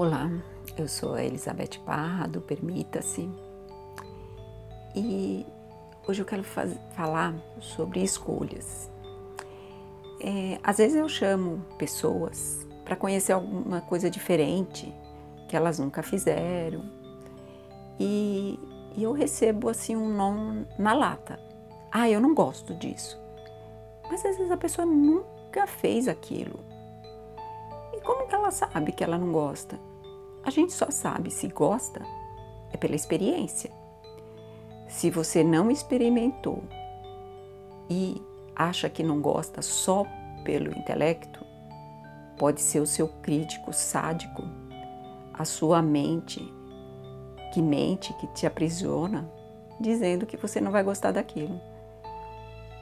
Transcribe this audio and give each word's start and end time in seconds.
Olá, 0.00 0.30
eu 0.76 0.86
sou 0.86 1.14
a 1.14 1.24
Elizabeth 1.24 1.80
Parra 1.84 2.28
Permita-se 2.46 3.28
e 4.94 5.44
hoje 6.06 6.22
eu 6.22 6.24
quero 6.24 6.44
falar 6.44 7.34
sobre 7.58 8.00
escolhas. 8.04 8.88
É, 10.20 10.60
às 10.62 10.76
vezes 10.78 10.96
eu 10.96 11.08
chamo 11.08 11.64
pessoas 11.76 12.64
para 12.84 12.94
conhecer 12.94 13.32
alguma 13.32 13.80
coisa 13.80 14.08
diferente 14.08 14.94
que 15.48 15.56
elas 15.56 15.80
nunca 15.80 16.00
fizeram 16.00 16.84
e, 17.98 18.56
e 18.96 19.02
eu 19.02 19.10
recebo 19.10 19.68
assim 19.68 19.96
um 19.96 20.08
não 20.08 20.64
na 20.78 20.94
lata. 20.94 21.40
Ah, 21.90 22.08
eu 22.08 22.20
não 22.20 22.36
gosto 22.36 22.72
disso. 22.72 23.18
Mas 24.08 24.24
às 24.24 24.36
vezes 24.36 24.52
a 24.52 24.56
pessoa 24.56 24.86
nunca 24.86 25.66
fez 25.66 26.06
aquilo 26.06 26.77
como 28.08 28.26
que 28.26 28.34
ela 28.34 28.50
sabe 28.50 28.90
que 28.90 29.04
ela 29.04 29.18
não 29.18 29.30
gosta? 29.30 29.78
A 30.42 30.48
gente 30.48 30.72
só 30.72 30.90
sabe 30.90 31.30
se 31.30 31.46
gosta 31.46 32.00
é 32.72 32.76
pela 32.78 32.96
experiência. 32.96 33.70
Se 34.88 35.10
você 35.10 35.44
não 35.44 35.70
experimentou 35.70 36.64
e 37.90 38.22
acha 38.56 38.88
que 38.88 39.02
não 39.02 39.20
gosta 39.20 39.60
só 39.60 40.06
pelo 40.42 40.70
intelecto, 40.70 41.44
pode 42.38 42.62
ser 42.62 42.80
o 42.80 42.86
seu 42.86 43.08
crítico 43.20 43.74
sádico, 43.74 44.42
a 45.34 45.44
sua 45.44 45.82
mente 45.82 46.40
que 47.52 47.60
mente, 47.60 48.14
que 48.14 48.26
te 48.28 48.46
aprisiona, 48.46 49.30
dizendo 49.78 50.24
que 50.24 50.38
você 50.38 50.62
não 50.62 50.72
vai 50.72 50.82
gostar 50.82 51.12
daquilo. 51.12 51.60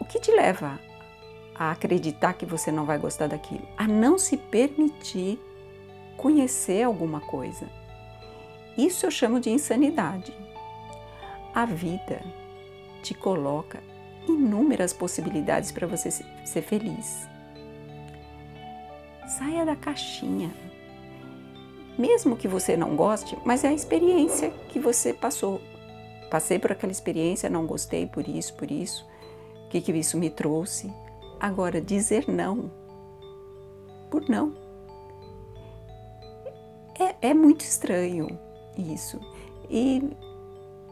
O 0.00 0.04
que 0.04 0.20
te 0.20 0.30
leva 0.30 0.78
a 1.58 1.70
acreditar 1.70 2.34
que 2.34 2.44
você 2.44 2.70
não 2.70 2.84
vai 2.84 2.98
gostar 2.98 3.28
daquilo, 3.28 3.66
a 3.76 3.88
não 3.88 4.18
se 4.18 4.36
permitir 4.36 5.40
conhecer 6.16 6.82
alguma 6.82 7.20
coisa. 7.20 7.66
Isso 8.76 9.06
eu 9.06 9.10
chamo 9.10 9.40
de 9.40 9.50
insanidade. 9.50 10.34
A 11.54 11.64
vida 11.64 12.20
te 13.02 13.14
coloca 13.14 13.82
inúmeras 14.28 14.92
possibilidades 14.92 15.72
para 15.72 15.86
você 15.86 16.10
ser 16.10 16.62
feliz. 16.62 17.26
Saia 19.26 19.64
da 19.64 19.74
caixinha. 19.74 20.50
Mesmo 21.96 22.36
que 22.36 22.46
você 22.46 22.76
não 22.76 22.94
goste, 22.94 23.38
mas 23.44 23.64
é 23.64 23.68
a 23.68 23.72
experiência 23.72 24.50
que 24.68 24.78
você 24.78 25.14
passou. 25.14 25.60
Passei 26.30 26.58
por 26.58 26.72
aquela 26.72 26.92
experiência, 26.92 27.48
não 27.48 27.66
gostei 27.66 28.06
por 28.06 28.28
isso, 28.28 28.52
por 28.54 28.70
isso. 28.70 29.06
O 29.64 29.68
que, 29.68 29.80
que 29.80 29.92
isso 29.92 30.18
me 30.18 30.28
trouxe? 30.28 30.92
Agora, 31.40 31.80
dizer 31.80 32.26
não 32.28 32.70
por 34.10 34.28
não. 34.28 34.54
É, 36.98 37.28
é 37.28 37.34
muito 37.34 37.62
estranho 37.62 38.38
isso. 38.78 39.20
E 39.68 40.02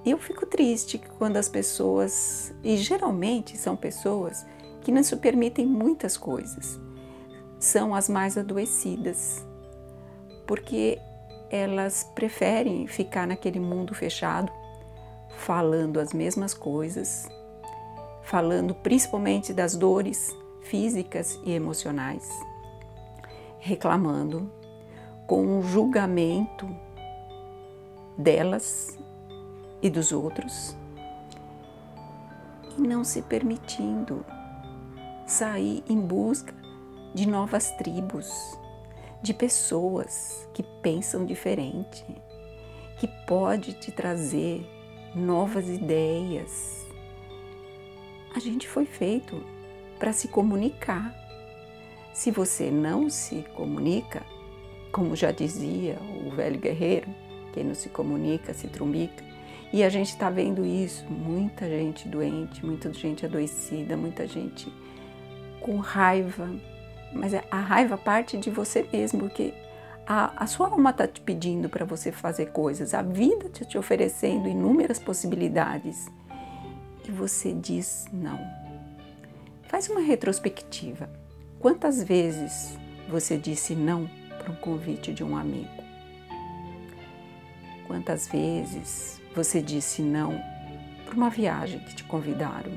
eu 0.05 0.19
fico 0.19 0.45
triste 0.45 1.01
quando 1.19 1.39
as 1.39 1.48
pessoas, 1.48 2.55
e 2.62 2.77
geralmente 2.77 3.56
são 3.56 3.75
pessoas 3.75 4.45
que 4.83 4.92
não 4.92 5.03
se 5.03 5.17
permitem 5.17 5.67
muitas 5.67 6.17
coisas, 6.17 6.79
são 7.58 7.95
as 7.95 8.08
mais 8.08 8.36
adoecidas, 8.36 9.42
porque 10.47 10.98
elas 11.51 12.05
preferem 12.14 12.86
ficar 12.86 13.27
naquele 13.27 13.58
mundo 13.58 13.95
fechado, 13.95 14.53
falando 15.39 15.98
as 15.98 16.12
mesmas 16.12 16.53
coisas, 16.53 17.27
falando 18.25 18.75
principalmente 18.75 19.53
das 19.53 19.77
dores 19.77 20.34
físicas 20.62 21.39
e 21.44 21.53
emocionais, 21.53 22.28
reclamando 23.58 24.50
com 25.27 25.47
um 25.47 25.62
julgamento 25.62 26.68
delas 28.17 28.98
e 29.83 29.90
dos 29.90 30.12
outros 30.12 30.77
e 32.77 32.80
não 32.80 33.05
se 33.05 33.23
permitindo 33.23 34.24
sair 35.27 35.83
em 35.89 36.01
busca 36.01 36.55
de 37.14 37.27
novas 37.27 37.70
tribos, 37.73 38.58
de 39.23 39.33
pessoas 39.33 40.48
que 40.52 40.62
pensam 40.83 41.24
diferente, 41.24 42.05
que 42.98 43.08
pode 43.27 43.74
te 43.74 43.92
trazer 43.92 44.67
novas 45.14 45.68
ideias, 45.68 46.83
a 48.34 48.40
gente 48.40 48.67
foi 48.68 48.84
feito 48.84 49.40
para 49.98 50.12
se 50.12 50.27
comunicar. 50.27 51.14
Se 52.12 52.30
você 52.30 52.70
não 52.70 53.08
se 53.08 53.45
comunica, 53.55 54.22
como 54.90 55.14
já 55.14 55.30
dizia 55.30 55.96
o 56.27 56.30
velho 56.30 56.58
guerreiro, 56.58 57.08
quem 57.52 57.64
não 57.64 57.74
se 57.74 57.89
comunica 57.89 58.52
se 58.52 58.67
trumbica. 58.67 59.23
E 59.73 59.83
a 59.83 59.89
gente 59.89 60.11
está 60.11 60.30
vendo 60.30 60.64
isso, 60.64 61.05
muita 61.06 61.68
gente 61.68 62.08
doente, 62.08 62.64
muita 62.64 62.92
gente 62.92 63.24
adoecida, 63.24 63.96
muita 63.96 64.27
gente 64.27 64.73
com 65.61 65.78
raiva. 65.78 66.48
Mas 67.12 67.34
é, 67.34 67.44
a 67.50 67.61
raiva 67.61 67.96
parte 67.96 68.36
de 68.36 68.50
você 68.50 68.86
mesmo, 68.92 69.20
porque 69.20 69.55
a, 70.06 70.42
a 70.42 70.46
sua 70.46 70.68
alma 70.68 70.90
está 70.90 71.06
te 71.06 71.20
pedindo 71.20 71.68
para 71.68 71.84
você 71.84 72.11
fazer 72.11 72.46
coisas, 72.46 72.94
a 72.94 73.02
vida 73.02 73.46
está 73.46 73.64
te 73.64 73.78
oferecendo 73.78 74.48
inúmeras 74.48 74.98
possibilidades 74.98 76.08
e 77.07 77.11
você 77.11 77.53
diz 77.53 78.07
não. 78.13 78.39
Faz 79.69 79.89
uma 79.89 80.01
retrospectiva. 80.01 81.11
Quantas 81.59 82.03
vezes 82.03 82.79
você 83.09 83.37
disse 83.37 83.75
não 83.75 84.09
para 84.39 84.53
um 84.53 84.57
convite 84.57 85.13
de 85.13 85.25
um 85.25 85.37
amigo? 85.37 85.83
Quantas 87.87 88.29
vezes 88.29 89.20
você 89.35 89.61
disse 89.61 90.03
não 90.03 90.41
para 91.05 91.15
uma 91.15 91.31
viagem 91.31 91.81
que 91.81 91.95
te 91.95 92.05
convidaram? 92.05 92.73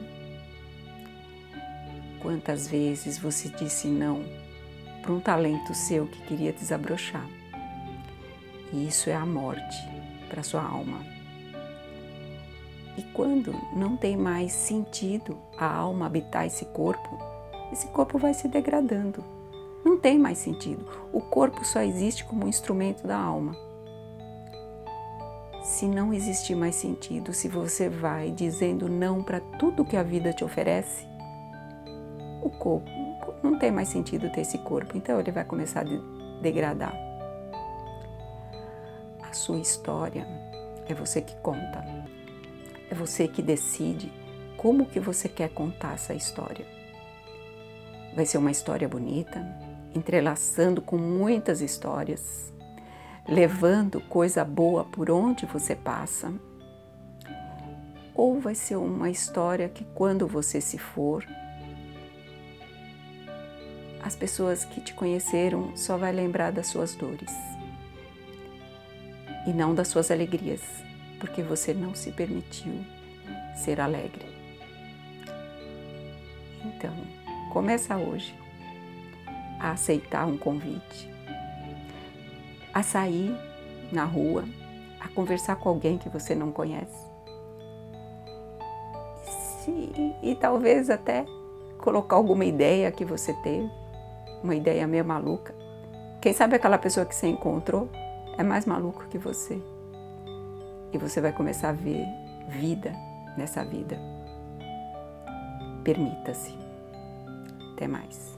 Quantas 2.22 2.68
vezes 2.68 3.18
você 3.18 3.50
disse 3.50 3.88
não 3.88 4.24
para 5.02 5.14
um 5.14 5.20
talento 5.20 5.74
seu 5.74 6.08
que 6.08 6.22
queria 6.24 6.52
desabrochar? 6.52 7.28
E 8.74 8.88
isso 8.88 9.10
é 9.10 9.16
a 9.16 9.26
morte 9.26 9.78
para 10.30 10.44
sua 10.44 10.62
alma. 10.62 11.17
E 12.98 13.04
quando 13.14 13.54
não 13.76 13.96
tem 13.96 14.18
mais 14.18 14.52
sentido 14.52 15.38
a 15.58 15.72
alma 15.72 16.08
habitar 16.08 16.48
esse 16.48 16.66
corpo, 16.66 17.18
esse 17.72 17.88
corpo 17.90 18.18
vai 18.18 18.34
se 18.34 18.48
degradando. 18.48 19.24
Não 19.86 19.98
tem 19.98 20.18
mais 20.18 20.40
sentido. 20.40 20.86
O 21.14 21.22
corpo 21.22 21.64
só 21.64 21.82
existe 21.82 22.26
como 22.26 22.46
um 22.46 22.50
instrumento 22.50 23.06
da 23.06 23.18
alma. 23.18 23.56
Se 25.64 25.86
não 25.86 26.14
existir 26.14 26.56
mais 26.56 26.76
sentido, 26.76 27.34
se 27.34 27.48
você 27.48 27.88
vai 27.88 28.32
dizendo 28.32 28.90
não 28.90 29.22
para 29.22 29.40
tudo 29.40 29.86
que 29.86 29.98
a 29.98 30.04
vida 30.04 30.34
te 30.34 30.44
oferece, 30.44 31.06
o 32.42 32.50
corpo 32.50 32.90
não 33.44 33.60
tem 33.60 33.72
mais 33.72 33.90
sentido 33.90 34.32
ter 34.32 34.42
esse 34.42 34.58
corpo, 34.60 34.98
então 34.98 35.20
ele 35.20 35.32
vai 35.32 35.44
começar 35.44 35.82
a 35.82 36.42
degradar. 36.42 36.96
A 39.22 39.34
sua 39.34 39.60
história 39.60 40.26
é 40.88 40.94
você 40.94 41.22
que 41.22 41.36
conta. 41.38 41.84
É 42.90 42.96
você 42.96 43.28
que 43.28 43.42
decide 43.42 44.12
como 44.58 44.86
que 44.86 45.00
você 45.00 45.30
quer 45.30 45.50
contar 45.50 45.94
essa 45.94 46.14
história. 46.14 46.66
Vai 48.16 48.26
ser 48.26 48.38
uma 48.38 48.52
história 48.52 48.88
bonita, 48.88 49.46
entrelaçando 49.94 50.82
com 50.82 50.98
muitas 50.98 51.62
histórias, 51.62 52.52
levando 53.28 54.02
coisa 54.02 54.44
boa 54.44 54.84
por 54.86 55.12
onde 55.12 55.46
você 55.46 55.76
passa. 55.76 56.34
Ou 58.16 58.40
vai 58.40 58.56
ser 58.56 58.78
uma 58.78 59.10
história 59.10 59.70
que 59.70 59.84
quando 59.94 60.26
você 60.26 60.60
se 60.60 60.80
for, 60.80 61.24
as 64.02 64.16
pessoas 64.16 64.66
que 64.66 64.82
te 64.82 64.94
conheceram 64.94 65.76
só 65.76 65.98
vai 65.98 66.12
lembrar 66.12 66.52
das 66.52 66.68
suas 66.68 66.96
dores 66.96 67.32
e 69.46 69.52
não 69.52 69.76
das 69.76 69.90
suas 69.90 70.10
alegrias 70.10 70.87
porque 71.20 71.42
você 71.42 71.74
não 71.74 71.96
se 71.96 72.12
permitiu 72.12 72.74
ser 73.56 73.82
alegre. 73.82 74.26
Então, 76.64 76.94
começa 77.52 77.98
hoje 77.98 78.36
a 79.60 79.72
aceitar 79.72 80.26
um 80.28 80.38
convite, 80.38 81.10
a 82.74 82.84
sair 82.84 83.36
na 83.92 84.06
rua, 84.06 84.44
a 85.00 85.08
conversar 85.10 85.56
com 85.56 85.70
alguém 85.70 85.98
que 85.98 86.10
você 86.10 86.36
não 86.36 86.52
conhece. 86.52 87.08
E, 89.68 90.32
e 90.32 90.36
talvez 90.36 90.90
até 90.90 91.26
colocar 91.78 92.16
alguma 92.16 92.46
ideia 92.46 92.92
que 92.92 93.04
você 93.04 93.34
teve, 93.42 93.70
uma 94.44 94.56
ideia 94.56 94.88
meio 94.88 95.04
maluca. 95.04 95.54
Quem 96.22 96.34
sabe 96.34 96.56
aquela 96.56 96.78
pessoa 96.78 97.06
que 97.06 97.16
você 97.16 97.28
encontrou 97.28 97.90
é 98.38 98.44
mais 98.44 98.66
maluco 98.66 99.08
que 99.10 99.18
você 99.18 99.62
e 100.94 100.98
você 100.98 101.22
vai 101.22 101.32
começar 101.32 101.70
a 101.70 101.74
ver 101.74 102.06
vida 102.50 102.94
nessa 103.38 103.64
vida. 103.64 103.98
Permita-se. 105.84 106.58
Até 107.74 107.88
mais. 107.88 108.37